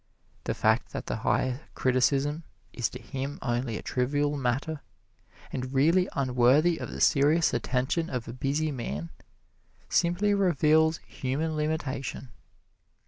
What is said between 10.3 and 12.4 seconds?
reveals human limitation.